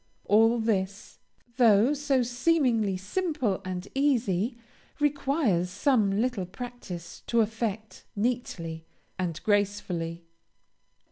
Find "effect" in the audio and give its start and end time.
7.41-8.05